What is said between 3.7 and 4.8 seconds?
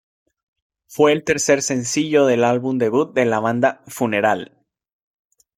"Funeral".